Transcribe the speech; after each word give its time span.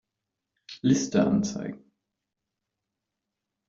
Liste 0.81 1.23
anzeigen. 1.23 1.91